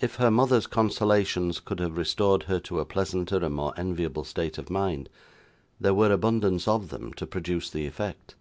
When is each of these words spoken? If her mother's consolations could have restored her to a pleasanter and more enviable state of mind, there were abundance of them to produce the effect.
If 0.00 0.14
her 0.14 0.30
mother's 0.30 0.68
consolations 0.68 1.58
could 1.58 1.80
have 1.80 1.96
restored 1.96 2.44
her 2.44 2.60
to 2.60 2.78
a 2.78 2.84
pleasanter 2.84 3.44
and 3.44 3.52
more 3.52 3.74
enviable 3.76 4.22
state 4.22 4.58
of 4.58 4.70
mind, 4.70 5.08
there 5.80 5.92
were 5.92 6.12
abundance 6.12 6.68
of 6.68 6.90
them 6.90 7.12
to 7.14 7.26
produce 7.26 7.68
the 7.68 7.84
effect. 7.84 8.36